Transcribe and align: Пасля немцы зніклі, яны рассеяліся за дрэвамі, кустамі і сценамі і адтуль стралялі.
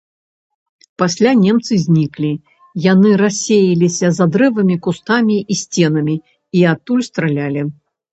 Пасля 1.01 1.31
немцы 1.41 1.73
зніклі, 1.85 2.31
яны 2.85 3.11
рассеяліся 3.23 4.07
за 4.21 4.25
дрэвамі, 4.37 4.77
кустамі 4.87 5.37
і 5.57 5.59
сценамі 5.61 6.15
і 6.61 6.65
адтуль 6.73 7.05
стралялі. 7.11 7.61